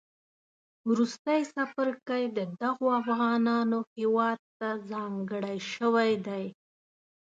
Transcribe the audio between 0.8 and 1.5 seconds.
وروستی